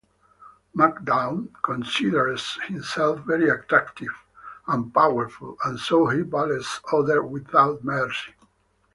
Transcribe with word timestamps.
McDowd 0.75 1.49
considers 1.61 2.57
himself 2.65 3.19
very 3.19 3.49
attractive 3.49 4.09
and 4.67 4.91
powerful 4.91 5.59
and 5.63 5.79
so 5.79 6.07
he 6.07 6.23
bullies 6.23 6.79
others 6.91 7.23
without 7.29 7.83
mercy. 7.83 8.33